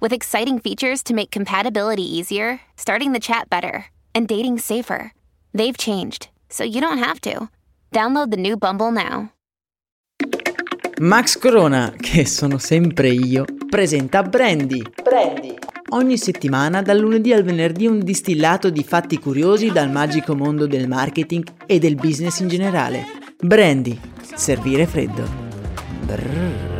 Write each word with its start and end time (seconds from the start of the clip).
with 0.00 0.12
exciting 0.12 0.58
features 0.58 1.02
to 1.04 1.14
make 1.14 1.30
compatibility 1.30 2.02
easier, 2.02 2.60
starting 2.76 3.12
the 3.12 3.20
chat 3.20 3.48
better, 3.48 3.86
and 4.14 4.26
dating 4.26 4.58
safer. 4.58 5.12
They've 5.54 5.76
changed, 5.76 6.28
so 6.48 6.64
you 6.64 6.80
don't 6.80 6.98
have 6.98 7.20
to. 7.22 7.48
Download 7.92 8.30
the 8.30 8.36
new 8.36 8.56
Bumble 8.56 8.90
now. 8.90 9.32
Max 10.98 11.36
Corona, 11.36 11.92
che 11.94 12.24
sono 12.24 12.56
sempre 12.56 13.08
io, 13.08 13.44
presenta 13.68 14.22
Brandy. 14.22 14.82
Brandy. 15.02 15.54
Ogni 15.90 16.16
settimana, 16.16 16.80
dal 16.80 16.98
lunedì 16.98 17.32
al 17.34 17.42
venerdì, 17.42 17.86
un 17.86 18.00
distillato 18.00 18.70
di 18.70 18.82
fatti 18.82 19.18
curiosi 19.18 19.70
dal 19.70 19.90
magico 19.90 20.34
mondo 20.34 20.66
del 20.66 20.88
marketing 20.88 21.44
e 21.66 21.78
del 21.78 21.96
business 21.96 22.40
in 22.40 22.48
generale. 22.48 23.04
Brandy. 23.38 23.98
Servire 24.34 24.86
freddo. 24.86 25.28
Brrr. 26.00 26.75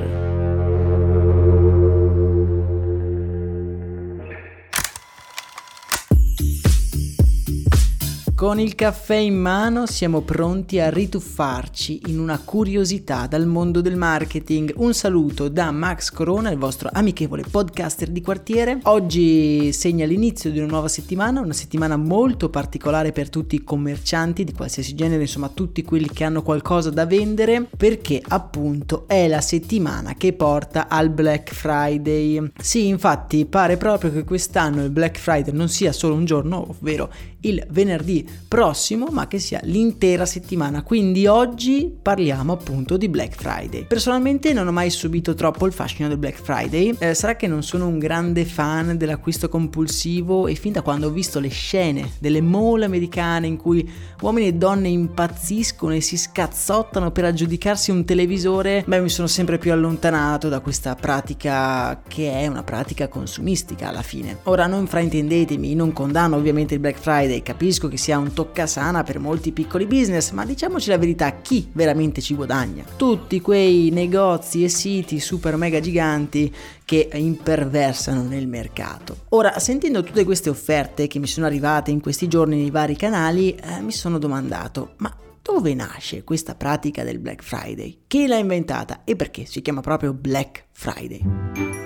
Con 8.36 8.60
il 8.60 8.74
caffè 8.74 9.14
in 9.14 9.34
mano 9.34 9.86
siamo 9.86 10.20
pronti 10.20 10.78
a 10.78 10.90
rituffarci 10.90 12.02
in 12.08 12.18
una 12.18 12.38
curiosità 12.38 13.26
dal 13.26 13.46
mondo 13.46 13.80
del 13.80 13.96
marketing. 13.96 14.74
Un 14.76 14.92
saluto 14.92 15.48
da 15.48 15.70
Max 15.70 16.10
Corona, 16.10 16.50
il 16.50 16.58
vostro 16.58 16.90
amichevole 16.92 17.44
podcaster 17.50 18.10
di 18.10 18.20
quartiere. 18.20 18.80
Oggi 18.82 19.72
segna 19.72 20.04
l'inizio 20.04 20.50
di 20.50 20.58
una 20.58 20.68
nuova 20.68 20.88
settimana, 20.88 21.40
una 21.40 21.54
settimana 21.54 21.96
molto 21.96 22.50
particolare 22.50 23.10
per 23.10 23.30
tutti 23.30 23.54
i 23.54 23.64
commercianti 23.64 24.44
di 24.44 24.52
qualsiasi 24.52 24.94
genere, 24.94 25.22
insomma 25.22 25.48
tutti 25.48 25.82
quelli 25.82 26.10
che 26.12 26.24
hanno 26.24 26.42
qualcosa 26.42 26.90
da 26.90 27.06
vendere, 27.06 27.66
perché 27.74 28.20
appunto 28.22 29.04
è 29.06 29.28
la 29.28 29.40
settimana 29.40 30.12
che 30.12 30.34
porta 30.34 30.88
al 30.88 31.08
Black 31.08 31.54
Friday. 31.54 32.50
Sì, 32.60 32.88
infatti 32.88 33.46
pare 33.46 33.78
proprio 33.78 34.12
che 34.12 34.24
quest'anno 34.24 34.84
il 34.84 34.90
Black 34.90 35.18
Friday 35.18 35.54
non 35.54 35.70
sia 35.70 35.92
solo 35.92 36.12
un 36.12 36.26
giorno, 36.26 36.68
ovvero 36.68 37.10
il 37.40 37.64
venerdì 37.70 38.25
prossimo, 38.48 39.08
ma 39.10 39.26
che 39.26 39.38
sia 39.38 39.60
l'intera 39.64 40.26
settimana. 40.26 40.82
Quindi 40.82 41.26
oggi 41.26 41.92
parliamo 42.00 42.52
appunto 42.52 42.96
di 42.96 43.08
Black 43.08 43.34
Friday. 43.36 43.86
Personalmente 43.86 44.52
non 44.52 44.66
ho 44.66 44.72
mai 44.72 44.90
subito 44.90 45.34
troppo 45.34 45.66
il 45.66 45.72
fascino 45.72 46.08
del 46.08 46.18
Black 46.18 46.40
Friday. 46.40 46.94
Eh, 46.98 47.14
sarà 47.14 47.36
che 47.36 47.46
non 47.46 47.62
sono 47.62 47.86
un 47.86 47.98
grande 47.98 48.44
fan 48.44 48.96
dell'acquisto 48.96 49.48
compulsivo 49.48 50.46
e 50.46 50.54
fin 50.54 50.72
da 50.72 50.82
quando 50.82 51.08
ho 51.08 51.10
visto 51.10 51.40
le 51.40 51.48
scene 51.48 52.12
delle 52.18 52.40
mall 52.40 52.82
americane 52.82 53.46
in 53.46 53.56
cui 53.56 53.88
uomini 54.20 54.48
e 54.48 54.54
donne 54.54 54.88
impazziscono 54.88 55.94
e 55.94 56.00
si 56.00 56.16
scazzottano 56.16 57.10
per 57.10 57.24
aggiudicarsi 57.24 57.90
un 57.90 58.04
televisore, 58.04 58.84
beh, 58.86 59.00
mi 59.00 59.08
sono 59.08 59.26
sempre 59.26 59.58
più 59.58 59.72
allontanato 59.72 60.48
da 60.48 60.60
questa 60.60 60.94
pratica 60.94 62.02
che 62.06 62.32
è 62.32 62.46
una 62.46 62.62
pratica 62.62 63.08
consumistica 63.08 63.88
alla 63.88 64.02
fine. 64.02 64.38
Ora 64.44 64.66
non 64.66 64.86
fraintendetemi, 64.86 65.74
non 65.74 65.92
condanno 65.92 66.36
ovviamente 66.36 66.74
il 66.74 66.80
Black 66.80 66.98
Friday, 66.98 67.42
capisco 67.42 67.88
che 67.88 67.96
sia 67.96 68.15
un 68.16 68.32
toccasana 68.32 69.02
per 69.02 69.18
molti 69.18 69.52
piccoli 69.52 69.86
business, 69.86 70.30
ma 70.30 70.44
diciamoci 70.44 70.90
la 70.90 70.98
verità, 70.98 71.40
chi 71.40 71.68
veramente 71.72 72.20
ci 72.20 72.34
guadagna? 72.34 72.84
Tutti 72.96 73.40
quei 73.40 73.90
negozi 73.90 74.64
e 74.64 74.68
siti 74.68 75.20
super 75.20 75.56
mega 75.56 75.80
giganti 75.80 76.52
che 76.84 77.08
imperversano 77.12 78.22
nel 78.22 78.46
mercato. 78.46 79.16
Ora, 79.30 79.58
sentendo 79.58 80.02
tutte 80.02 80.24
queste 80.24 80.50
offerte 80.50 81.06
che 81.06 81.18
mi 81.18 81.26
sono 81.26 81.46
arrivate 81.46 81.90
in 81.90 82.00
questi 82.00 82.28
giorni 82.28 82.56
nei 82.56 82.70
vari 82.70 82.96
canali, 82.96 83.54
eh, 83.54 83.80
mi 83.80 83.92
sono 83.92 84.18
domandato, 84.18 84.94
ma 84.98 85.14
dove 85.42 85.74
nasce 85.74 86.24
questa 86.24 86.54
pratica 86.54 87.04
del 87.04 87.20
Black 87.20 87.42
Friday? 87.42 88.00
Chi 88.06 88.26
l'ha 88.26 88.36
inventata 88.36 89.02
e 89.04 89.14
perché 89.14 89.44
si 89.44 89.62
chiama 89.62 89.80
proprio 89.80 90.12
Black 90.12 90.66
Friday? 90.72 91.85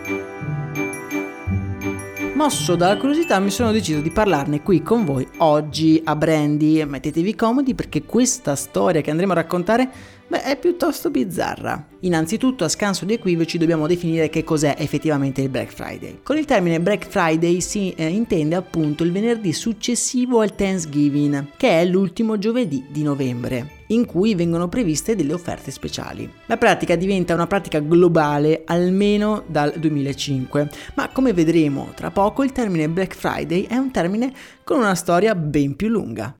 Mosso 2.40 2.74
dalla 2.74 2.96
curiosità 2.96 3.38
mi 3.38 3.50
sono 3.50 3.70
deciso 3.70 4.00
di 4.00 4.10
parlarne 4.10 4.62
qui 4.62 4.80
con 4.80 5.04
voi 5.04 5.28
oggi 5.40 6.00
a 6.02 6.16
Brandy. 6.16 6.82
Mettetevi 6.86 7.34
comodi 7.34 7.74
perché 7.74 8.04
questa 8.04 8.56
storia 8.56 9.02
che 9.02 9.10
andremo 9.10 9.32
a 9.32 9.34
raccontare 9.34 9.90
beh, 10.26 10.44
è 10.44 10.58
piuttosto 10.58 11.10
bizzarra. 11.10 11.86
Innanzitutto, 12.00 12.64
a 12.64 12.70
scanso 12.70 13.04
di 13.04 13.12
equivoci, 13.12 13.58
dobbiamo 13.58 13.86
definire 13.86 14.30
che 14.30 14.42
cos'è 14.42 14.74
effettivamente 14.78 15.42
il 15.42 15.50
Black 15.50 15.70
Friday. 15.70 16.20
Con 16.22 16.38
il 16.38 16.46
termine 16.46 16.80
Black 16.80 17.06
Friday 17.06 17.60
si 17.60 17.92
eh, 17.92 18.06
intende 18.06 18.54
appunto 18.54 19.04
il 19.04 19.12
venerdì 19.12 19.52
successivo 19.52 20.40
al 20.40 20.54
Thanksgiving, 20.54 21.48
che 21.58 21.82
è 21.82 21.84
l'ultimo 21.84 22.38
giovedì 22.38 22.86
di 22.88 23.02
novembre 23.02 23.79
in 23.90 24.06
cui 24.06 24.34
vengono 24.34 24.68
previste 24.68 25.14
delle 25.14 25.32
offerte 25.32 25.70
speciali. 25.70 26.30
La 26.46 26.56
pratica 26.56 26.96
diventa 26.96 27.34
una 27.34 27.46
pratica 27.46 27.78
globale 27.80 28.62
almeno 28.64 29.44
dal 29.46 29.72
2005, 29.76 30.70
ma 30.94 31.08
come 31.08 31.32
vedremo 31.32 31.92
tra 31.94 32.10
poco 32.10 32.42
il 32.42 32.52
termine 32.52 32.88
Black 32.88 33.14
Friday 33.14 33.62
è 33.62 33.76
un 33.76 33.90
termine 33.90 34.32
con 34.64 34.78
una 34.78 34.94
storia 34.94 35.34
ben 35.34 35.76
più 35.76 35.88
lunga. 35.88 36.34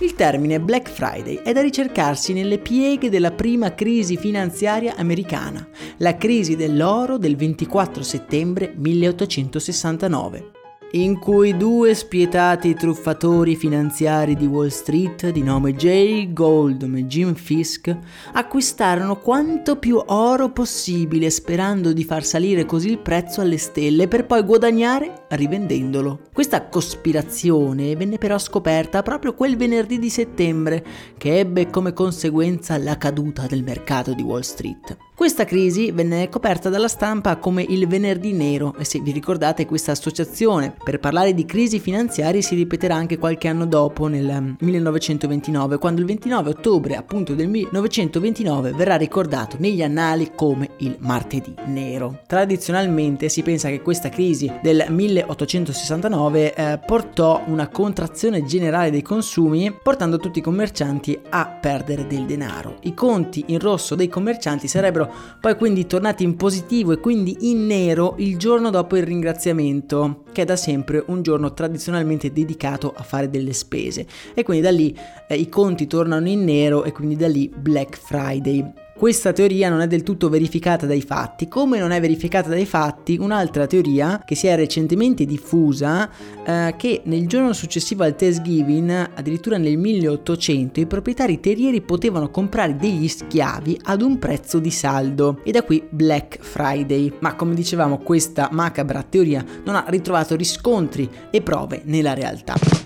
Il 0.00 0.14
termine 0.14 0.60
Black 0.60 0.88
Friday 0.88 1.40
è 1.42 1.52
da 1.52 1.60
ricercarsi 1.60 2.32
nelle 2.32 2.58
pieghe 2.58 3.10
della 3.10 3.32
prima 3.32 3.74
crisi 3.74 4.16
finanziaria 4.16 4.94
americana, 4.94 5.66
la 5.96 6.16
crisi 6.16 6.54
dell'oro 6.54 7.18
del 7.18 7.34
24 7.34 8.04
settembre 8.04 8.72
1869 8.76 10.57
in 10.92 11.18
cui 11.18 11.54
due 11.54 11.92
spietati 11.92 12.72
truffatori 12.72 13.56
finanziari 13.56 14.34
di 14.34 14.46
Wall 14.46 14.68
Street 14.68 15.28
di 15.28 15.42
nome 15.42 15.74
Jay 15.74 16.32
Goldman 16.32 16.96
e 16.96 17.04
Jim 17.04 17.34
Fisk 17.34 17.94
acquistarono 18.32 19.18
quanto 19.18 19.76
più 19.76 20.02
oro 20.06 20.50
possibile 20.50 21.28
sperando 21.28 21.92
di 21.92 22.04
far 22.04 22.24
salire 22.24 22.64
così 22.64 22.88
il 22.88 23.00
prezzo 23.00 23.42
alle 23.42 23.58
stelle 23.58 24.08
per 24.08 24.24
poi 24.24 24.42
guadagnare 24.42 25.26
rivendendolo. 25.28 26.28
Questa 26.32 26.68
cospirazione 26.68 27.94
venne 27.94 28.16
però 28.16 28.38
scoperta 28.38 29.02
proprio 29.02 29.34
quel 29.34 29.58
venerdì 29.58 29.98
di 29.98 30.08
settembre 30.08 30.84
che 31.18 31.38
ebbe 31.38 31.68
come 31.68 31.92
conseguenza 31.92 32.78
la 32.78 32.96
caduta 32.96 33.46
del 33.46 33.62
mercato 33.62 34.14
di 34.14 34.22
Wall 34.22 34.40
Street. 34.40 35.07
Questa 35.18 35.44
crisi 35.44 35.90
venne 35.90 36.28
coperta 36.28 36.68
dalla 36.68 36.86
stampa 36.86 37.38
come 37.38 37.64
il 37.68 37.88
venerdì 37.88 38.32
nero 38.32 38.76
e 38.78 38.84
se 38.84 39.00
vi 39.00 39.10
ricordate 39.10 39.66
questa 39.66 39.90
associazione 39.90 40.76
per 40.80 41.00
parlare 41.00 41.34
di 41.34 41.44
crisi 41.44 41.80
finanziarie 41.80 42.40
si 42.40 42.54
ripeterà 42.54 42.94
anche 42.94 43.18
qualche 43.18 43.48
anno 43.48 43.66
dopo 43.66 44.06
nel 44.06 44.54
1929 44.60 45.74
mm, 45.74 45.78
quando 45.80 46.00
il 46.02 46.06
29 46.06 46.50
ottobre 46.50 46.94
appunto 46.94 47.34
del 47.34 47.48
1929 47.48 48.70
verrà 48.74 48.94
ricordato 48.94 49.56
negli 49.58 49.82
annali 49.82 50.30
come 50.36 50.70
il 50.76 50.96
martedì 51.00 51.52
nero. 51.66 52.20
Tradizionalmente 52.24 53.28
si 53.28 53.42
pensa 53.42 53.70
che 53.70 53.82
questa 53.82 54.10
crisi 54.10 54.48
del 54.62 54.86
1869 54.88 56.54
eh, 56.54 56.78
portò 56.86 57.42
una 57.46 57.66
contrazione 57.66 58.44
generale 58.44 58.92
dei 58.92 59.02
consumi 59.02 59.72
portando 59.72 60.18
tutti 60.18 60.38
i 60.38 60.42
commercianti 60.42 61.18
a 61.30 61.44
perdere 61.60 62.06
del 62.06 62.24
denaro. 62.24 62.76
I 62.82 62.94
conti 62.94 63.46
in 63.48 63.58
rosso 63.58 63.96
dei 63.96 64.06
commercianti 64.06 64.68
sarebbero 64.68 65.06
poi 65.40 65.56
quindi 65.56 65.86
tornati 65.86 66.24
in 66.24 66.36
positivo 66.36 66.92
e 66.92 66.98
quindi 66.98 67.50
in 67.50 67.66
nero 67.66 68.14
il 68.18 68.36
giorno 68.36 68.70
dopo 68.70 68.96
il 68.96 69.02
ringraziamento, 69.04 70.24
che 70.32 70.42
è 70.42 70.44
da 70.44 70.56
sempre 70.56 71.02
un 71.06 71.22
giorno 71.22 71.52
tradizionalmente 71.52 72.32
dedicato 72.32 72.92
a 72.96 73.02
fare 73.02 73.30
delle 73.30 73.52
spese. 73.52 74.06
E 74.34 74.42
quindi 74.42 74.62
da 74.62 74.70
lì 74.70 74.96
eh, 75.28 75.36
i 75.36 75.48
conti 75.48 75.86
tornano 75.86 76.28
in 76.28 76.44
nero 76.44 76.84
e 76.84 76.92
quindi 76.92 77.16
da 77.16 77.28
lì 77.28 77.50
Black 77.54 77.98
Friday. 77.98 78.86
Questa 78.98 79.32
teoria 79.32 79.68
non 79.68 79.80
è 79.80 79.86
del 79.86 80.02
tutto 80.02 80.28
verificata 80.28 80.84
dai 80.84 81.02
fatti, 81.02 81.46
come 81.46 81.78
non 81.78 81.92
è 81.92 82.00
verificata 82.00 82.48
dai 82.48 82.66
fatti 82.66 83.16
un'altra 83.16 83.68
teoria 83.68 84.20
che 84.24 84.34
si 84.34 84.48
è 84.48 84.56
recentemente 84.56 85.24
diffusa, 85.24 86.10
eh, 86.44 86.74
che 86.76 87.02
nel 87.04 87.28
giorno 87.28 87.52
successivo 87.52 88.02
al 88.02 88.16
Thanksgiving, 88.16 89.10
addirittura 89.14 89.56
nel 89.56 89.78
1800, 89.78 90.80
i 90.80 90.86
proprietari 90.86 91.38
terrieri 91.38 91.80
potevano 91.80 92.28
comprare 92.28 92.74
degli 92.74 93.06
schiavi 93.06 93.78
ad 93.84 94.02
un 94.02 94.18
prezzo 94.18 94.58
di 94.58 94.72
saldo, 94.72 95.42
e 95.44 95.52
da 95.52 95.62
qui 95.62 95.80
Black 95.88 96.38
Friday. 96.40 97.12
Ma 97.20 97.36
come 97.36 97.54
dicevamo, 97.54 97.98
questa 97.98 98.48
macabra 98.50 99.04
teoria 99.04 99.44
non 99.64 99.76
ha 99.76 99.84
ritrovato 99.86 100.34
riscontri 100.34 101.08
e 101.30 101.40
prove 101.40 101.82
nella 101.84 102.14
realtà. 102.14 102.77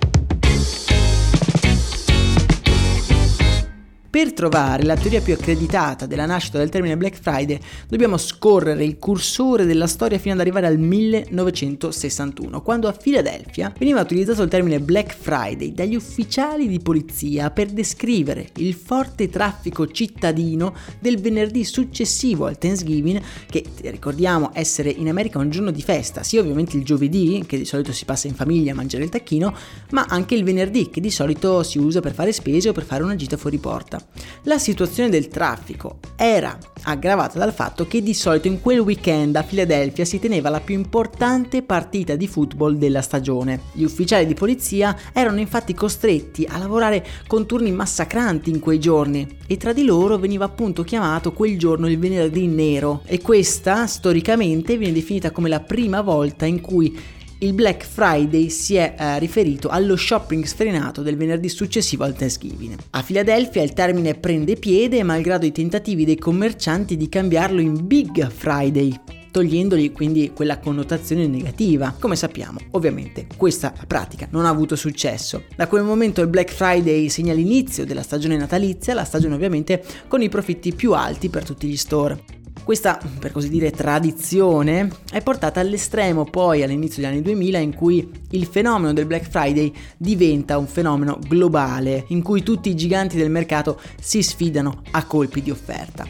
Per 4.13 4.35
trovare 4.35 4.83
la 4.83 4.95
teoria 4.95 5.23
più 5.23 5.33
accreditata 5.33 6.05
della 6.05 6.27
nascita 6.27 6.59
del 6.59 6.69
termine 6.69 6.99
Black 6.99 7.19
Friday 7.19 7.59
dobbiamo 7.89 8.19
scorrere 8.19 8.85
il 8.85 8.99
cursore 8.99 9.65
della 9.65 9.87
storia 9.87 10.19
fino 10.19 10.35
ad 10.35 10.41
arrivare 10.41 10.67
al 10.67 10.77
1961, 10.79 12.61
quando 12.61 12.89
a 12.89 12.93
Filadelfia 12.93 13.73
veniva 13.79 14.03
utilizzato 14.03 14.43
il 14.43 14.51
termine 14.51 14.81
Black 14.81 15.17
Friday 15.19 15.73
dagli 15.73 15.95
ufficiali 15.95 16.69
di 16.69 16.79
polizia 16.81 17.51
per 17.53 17.71
descrivere 17.71 18.51
il 18.57 18.75
forte 18.75 19.31
traffico 19.31 19.91
cittadino 19.91 20.75
del 20.99 21.19
venerdì 21.19 21.65
successivo 21.65 22.45
al 22.45 22.59
Thanksgiving, 22.59 23.19
che 23.49 23.65
ricordiamo 23.85 24.51
essere 24.53 24.91
in 24.91 25.09
America 25.09 25.39
un 25.39 25.49
giorno 25.49 25.71
di 25.71 25.81
festa, 25.81 26.23
sia 26.23 26.43
ovviamente 26.43 26.77
il 26.77 26.85
giovedì, 26.85 27.43
che 27.47 27.57
di 27.57 27.65
solito 27.65 27.93
si 27.93 28.05
passa 28.05 28.29
in 28.29 28.35
famiglia 28.35 28.73
a 28.73 28.75
mangiare 28.75 29.05
il 29.05 29.11
tacchino, 29.11 29.57
ma 29.93 30.05
anche 30.07 30.35
il 30.35 30.45
venerdì, 30.45 30.91
che 30.91 31.01
di 31.01 31.11
solito 31.11 31.63
si 31.63 31.79
usa 31.79 32.01
per 32.01 32.13
fare 32.13 32.31
spese 32.33 32.69
o 32.69 32.73
per 32.73 32.85
fare 32.85 33.03
una 33.03 33.17
gita 33.17 33.39
fuori 33.39 33.57
porta. 33.57 34.01
La 34.43 34.59
situazione 34.59 35.09
del 35.09 35.29
traffico 35.29 35.99
era 36.17 36.59
aggravata 36.85 37.39
dal 37.39 37.53
fatto 37.53 37.87
che 37.87 38.03
di 38.03 38.15
solito 38.15 38.49
in 38.49 38.61
quel 38.61 38.81
weekend 38.81 39.37
a 39.37 39.43
Filadelfia 39.43 40.05
si 40.05 40.19
teneva 40.19 40.49
la 40.49 40.61
più 40.61 40.75
importante 40.75 41.63
partita 41.63 42.17
di 42.17 42.27
football 42.27 42.77
della 42.77 43.03
stagione. 43.03 43.61
Gli 43.73 43.85
ufficiali 43.85 44.27
di 44.27 44.35
polizia 44.35 44.97
erano 45.13 45.39
infatti 45.39 45.75
costretti 45.75 46.47
a 46.49 46.59
lavorare 46.59 47.07
con 47.27 47.47
turni 47.47 47.71
massacranti 47.71 48.51
in 48.51 48.59
quei 48.59 48.81
giorni 48.81 49.39
e 49.47 49.57
tra 49.57 49.73
di 49.73 49.85
loro 49.85 50.19
veniva 50.19 50.45
appunto 50.45 50.83
chiamato 50.83 51.33
quel 51.33 51.59
giorno 51.59 51.89
il 51.89 51.99
venerdì 51.99 52.47
nero 52.47 53.03
e 53.05 53.21
questa 53.21 53.87
storicamente 53.87 54.77
viene 54.77 54.95
definita 54.95 55.31
come 55.31 55.49
la 55.49 55.61
prima 55.61 56.01
volta 56.01 56.47
in 56.47 56.61
cui 56.61 57.21
il 57.43 57.55
Black 57.55 57.85
Friday 57.85 58.49
si 58.49 58.77
è 58.77 58.95
eh, 58.97 59.19
riferito 59.19 59.69
allo 59.69 59.97
shopping 59.97 60.45
sfrenato 60.45 61.03
del 61.03 61.17
venerdì 61.17 61.49
successivo 61.49 62.05
al 62.05 62.15
Thanksgiving. 62.15 62.77
A 62.91 63.03
Filadelfia 63.03 63.63
il 63.63 63.73
termine 63.73 64.15
prende 64.15 64.55
piede 64.55 65.03
malgrado 65.03 65.45
i 65.45 65.51
tentativi 65.53 66.05
dei 66.05 66.19
commercianti 66.19 66.97
di 66.97 67.09
cambiarlo 67.09 67.61
in 67.61 67.85
Big 67.85 68.31
Friday, 68.31 68.95
togliendogli 69.33 69.91
quindi 69.91 70.31
quella 70.33 70.61
connotazione 70.61 71.27
negativa. 71.27 71.93
Come 71.99 72.15
sappiamo, 72.15 72.61
ovviamente 72.73 73.27
questa 73.37 73.73
pratica 73.89 74.29
non 74.31 74.45
ha 74.45 74.49
avuto 74.49 74.77
successo. 74.77 75.43
Da 75.57 75.67
quel 75.67 75.83
momento 75.83 76.21
il 76.21 76.29
Black 76.29 76.53
Friday 76.53 77.09
segna 77.09 77.33
l'inizio 77.33 77.85
della 77.85 78.03
stagione 78.03 78.37
natalizia, 78.37 78.95
la 78.95 79.05
stagione 79.05 79.35
ovviamente 79.35 79.83
con 80.07 80.23
i 80.23 80.29
profitti 80.29 80.73
più 80.73 80.93
alti 80.93 81.29
per 81.29 81.45
tutti 81.45 81.67
gli 81.67 81.77
store. 81.77 82.42
Questa, 82.65 83.01
per 83.19 83.33
così 83.33 83.49
dire, 83.49 83.73
tradizione 83.73 84.89
è 85.11 85.21
portata 85.21 85.59
all'estremo 85.59 86.25
poi 86.25 86.63
all'inizio 86.63 87.03
degli 87.03 87.11
anni 87.11 87.23
2000 87.23 87.59
in 87.59 87.75
cui 87.75 88.09
il 88.31 88.47
fenomeno 88.47 88.93
del 88.93 89.07
Black 89.07 89.29
Friday 89.29 89.73
diventa 89.97 90.59
un 90.59 90.69
fenomeno 90.69 91.19
globale 91.27 92.05
in 92.09 92.23
cui 92.23 92.45
tutti 92.45 92.69
i 92.71 92.77
giganti 92.77 93.17
del 93.17 93.31
mercato 93.31 93.81
si 94.01 94.23
sfidano 94.23 94.83
a 94.93 95.05
colpi 95.05 95.43
di 95.43 95.51
offerta. 95.51 96.07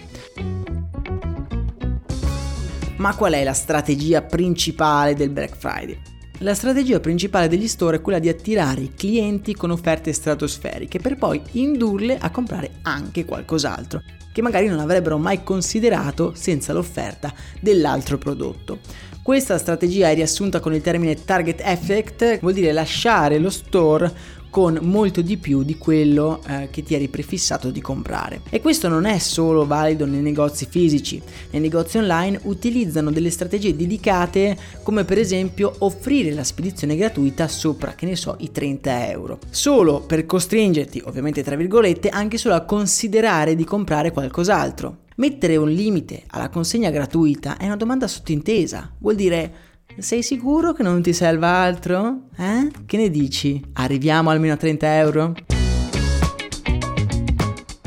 Ma 2.96 3.16
qual 3.16 3.32
è 3.32 3.42
la 3.42 3.54
strategia 3.54 4.20
principale 4.20 5.14
del 5.14 5.30
Black 5.30 5.56
Friday? 5.56 5.98
La 6.40 6.54
strategia 6.54 7.00
principale 7.00 7.48
degli 7.48 7.66
store 7.66 7.96
è 7.96 8.00
quella 8.02 8.18
di 8.18 8.28
attirare 8.28 8.82
i 8.82 8.94
clienti 8.94 9.54
con 9.54 9.70
offerte 9.70 10.12
stratosferiche 10.12 10.98
per 10.98 11.16
poi 11.16 11.40
indurle 11.52 12.18
a 12.18 12.30
comprare 12.30 12.72
anche 12.82 13.24
qualcos'altro 13.24 14.02
che 14.32 14.42
magari 14.42 14.66
non 14.66 14.80
avrebbero 14.80 15.18
mai 15.18 15.44
considerato 15.44 16.32
senza 16.34 16.72
l'offerta 16.72 17.32
dell'altro 17.60 18.18
prodotto. 18.18 18.78
Questa 19.22 19.56
strategia 19.56 20.10
è 20.10 20.14
riassunta 20.14 20.58
con 20.58 20.74
il 20.74 20.80
termine 20.80 21.14
target 21.14 21.60
effect, 21.62 22.40
vuol 22.40 22.54
dire 22.54 22.72
lasciare 22.72 23.38
lo 23.38 23.50
store 23.50 24.40
con 24.52 24.78
molto 24.82 25.22
di 25.22 25.38
più 25.38 25.62
di 25.62 25.78
quello 25.78 26.42
eh, 26.46 26.68
che 26.70 26.82
ti 26.82 26.94
eri 26.94 27.08
prefissato 27.08 27.70
di 27.70 27.80
comprare. 27.80 28.42
E 28.50 28.60
questo 28.60 28.86
non 28.86 29.06
è 29.06 29.16
solo 29.16 29.64
valido 29.66 30.04
nei 30.04 30.20
negozi 30.20 30.66
fisici, 30.68 31.22
nei 31.52 31.62
negozi 31.62 31.96
online 31.96 32.38
utilizzano 32.42 33.10
delle 33.10 33.30
strategie 33.30 33.74
dedicate 33.74 34.58
come 34.82 35.04
per 35.04 35.16
esempio 35.16 35.74
offrire 35.78 36.34
la 36.34 36.44
spedizione 36.44 36.96
gratuita 36.96 37.48
sopra, 37.48 37.94
che 37.94 38.04
ne 38.04 38.14
so, 38.14 38.36
i 38.40 38.52
30 38.52 39.08
euro, 39.08 39.38
solo 39.48 40.00
per 40.00 40.26
costringerti, 40.26 41.00
ovviamente 41.06 41.42
tra 41.42 41.56
virgolette, 41.56 42.10
anche 42.10 42.36
solo 42.36 42.54
a 42.54 42.66
considerare 42.66 43.54
di 43.54 43.64
comprare 43.64 44.12
qualcos'altro. 44.12 44.98
Mettere 45.16 45.56
un 45.56 45.70
limite 45.70 46.24
alla 46.26 46.50
consegna 46.50 46.90
gratuita 46.90 47.56
è 47.56 47.64
una 47.64 47.76
domanda 47.76 48.06
sottintesa, 48.06 48.96
vuol 48.98 49.14
dire 49.14 49.70
sei 49.98 50.22
sicuro 50.22 50.72
che 50.72 50.82
non 50.82 51.02
ti 51.02 51.12
serva 51.12 51.48
altro? 51.48 52.28
Eh? 52.36 52.70
Che 52.86 52.96
ne 52.96 53.10
dici? 53.10 53.62
Arriviamo 53.74 54.30
almeno 54.30 54.54
a 54.54 54.56
30 54.56 54.96
euro? 54.96 55.34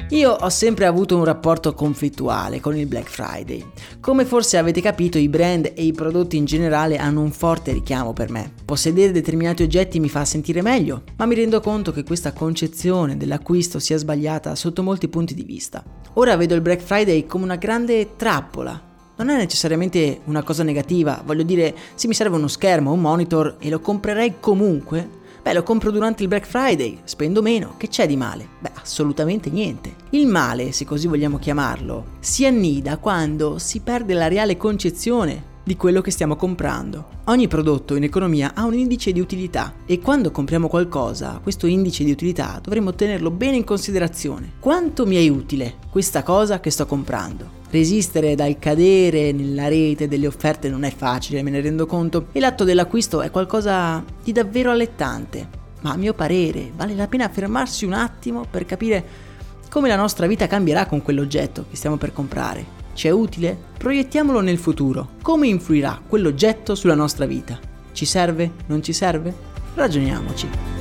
Io 0.09 0.31
ho 0.31 0.49
sempre 0.49 0.85
avuto 0.85 1.17
un 1.17 1.25
rapporto 1.25 1.73
conflittuale 1.73 2.61
con 2.61 2.77
il 2.77 2.85
Black 2.85 3.09
Friday. 3.09 3.65
Come 3.99 4.23
forse 4.23 4.57
avete 4.57 4.79
capito, 4.79 5.17
i 5.17 5.27
brand 5.27 5.73
e 5.75 5.83
i 5.83 5.91
prodotti 5.91 6.37
in 6.37 6.45
generale 6.45 6.97
hanno 6.97 7.21
un 7.21 7.31
forte 7.31 7.73
richiamo 7.73 8.13
per 8.13 8.29
me. 8.29 8.53
Possedere 8.63 9.11
determinati 9.11 9.63
oggetti 9.63 9.99
mi 9.99 10.07
fa 10.07 10.23
sentire 10.23 10.61
meglio, 10.61 11.03
ma 11.17 11.25
mi 11.25 11.35
rendo 11.35 11.59
conto 11.59 11.91
che 11.91 12.03
questa 12.03 12.33
concezione 12.33 13.17
dell'acquisto 13.17 13.79
sia 13.79 13.97
sbagliata 13.97 14.55
sotto 14.55 14.83
molti 14.83 15.09
punti 15.09 15.33
di 15.33 15.43
vista. 15.43 15.83
Ora 16.13 16.37
vedo 16.37 16.53
il 16.53 16.61
Black 16.61 16.81
Friday 16.81 17.25
come 17.25 17.43
una 17.43 17.57
grande 17.57 18.15
trappola 18.15 18.93
non 19.17 19.29
è 19.29 19.37
necessariamente 19.37 20.21
una 20.25 20.43
cosa 20.43 20.63
negativa, 20.63 21.21
voglio 21.25 21.43
dire, 21.43 21.73
se 21.95 22.07
mi 22.07 22.13
serve 22.13 22.35
uno 22.35 22.47
schermo 22.47 22.91
un 22.91 22.99
monitor 22.99 23.55
e 23.59 23.69
lo 23.69 23.79
comprerei 23.79 24.35
comunque, 24.39 25.07
beh 25.41 25.53
lo 25.53 25.63
compro 25.63 25.91
durante 25.91 26.23
il 26.23 26.27
Black 26.27 26.45
Friday, 26.45 26.99
spendo 27.05 27.41
meno, 27.41 27.75
che 27.77 27.87
c'è 27.87 28.07
di 28.07 28.17
male? 28.17 28.47
Beh, 28.59 28.71
assolutamente 28.73 29.49
niente. 29.49 29.95
Il 30.11 30.27
male, 30.27 30.73
se 30.73 30.85
così 30.85 31.07
vogliamo 31.07 31.37
chiamarlo, 31.37 32.17
si 32.19 32.45
annida 32.45 32.97
quando 32.97 33.57
si 33.57 33.79
perde 33.79 34.13
la 34.13 34.27
reale 34.27 34.57
concezione 34.57 35.53
di 35.63 35.77
quello 35.77 36.01
che 36.01 36.11
stiamo 36.11 36.35
comprando. 36.35 37.13
Ogni 37.25 37.47
prodotto 37.47 37.95
in 37.95 38.03
economia 38.03 38.51
ha 38.53 38.65
un 38.65 38.75
indice 38.75 39.11
di 39.11 39.19
utilità 39.19 39.73
e 39.85 39.99
quando 39.99 40.29
compriamo 40.29 40.67
qualcosa, 40.67 41.39
questo 41.41 41.65
indice 41.65 42.03
di 42.03 42.11
utilità 42.11 42.59
dovremmo 42.61 42.93
tenerlo 42.93 43.31
bene 43.31 43.55
in 43.55 43.63
considerazione. 43.63 44.51
Quanto 44.59 45.07
mi 45.07 45.15
è 45.15 45.27
utile 45.27 45.77
questa 45.89 46.21
cosa 46.21 46.59
che 46.59 46.69
sto 46.69 46.85
comprando? 46.85 47.63
Resistere 47.75 48.35
dal 48.35 48.57
cadere 48.57 49.33
nella 49.33 49.67
rete 49.67 50.07
delle 50.07 50.27
offerte 50.27 50.69
non 50.69 50.85
è 50.85 50.93
facile, 50.95 51.43
me 51.43 51.49
ne 51.49 51.59
rendo 51.59 51.85
conto, 51.85 52.27
e 52.31 52.39
l'atto 52.39 52.63
dell'acquisto 52.63 53.21
è 53.21 53.29
qualcosa 53.29 54.01
di 54.23 54.31
davvero 54.31 54.71
allettante. 54.71 55.45
Ma 55.81 55.91
a 55.91 55.97
mio 55.97 56.13
parere 56.13 56.71
vale 56.73 56.95
la 56.95 57.09
pena 57.09 57.27
fermarsi 57.27 57.83
un 57.83 57.91
attimo 57.91 58.45
per 58.49 58.65
capire 58.65 59.03
come 59.69 59.89
la 59.89 59.97
nostra 59.97 60.25
vita 60.25 60.47
cambierà 60.47 60.85
con 60.85 61.01
quell'oggetto 61.01 61.65
che 61.69 61.75
stiamo 61.75 61.97
per 61.97 62.13
comprare. 62.13 62.65
Ci 62.93 63.09
è 63.09 63.11
utile? 63.11 63.57
Proiettiamolo 63.77 64.39
nel 64.39 64.57
futuro. 64.57 65.09
Come 65.21 65.47
influirà 65.47 65.99
quell'oggetto 66.07 66.75
sulla 66.75 66.95
nostra 66.95 67.25
vita? 67.25 67.59
Ci 67.91 68.05
serve? 68.05 68.51
Non 68.67 68.81
ci 68.81 68.93
serve? 68.93 69.33
Ragioniamoci. 69.73 70.74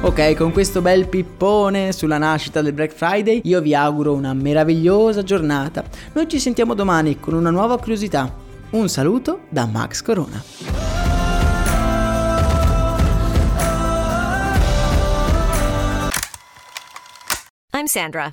Ok, 0.00 0.36
con 0.36 0.52
questo 0.52 0.80
bel 0.80 1.08
pippone 1.08 1.90
sulla 1.90 2.18
nascita 2.18 2.62
del 2.62 2.72
Black 2.72 2.92
Friday, 2.92 3.40
io 3.42 3.60
vi 3.60 3.74
auguro 3.74 4.14
una 4.14 4.32
meravigliosa 4.32 5.24
giornata. 5.24 5.82
Noi 6.12 6.28
ci 6.28 6.38
sentiamo 6.38 6.74
domani 6.74 7.18
con 7.18 7.34
una 7.34 7.50
nuova 7.50 7.76
curiosità. 7.78 8.32
Un 8.70 8.88
saluto 8.88 9.40
da 9.48 9.66
Max 9.66 10.00
Corona. 10.02 10.40
I'm 17.72 17.86
Sandra, 17.86 18.32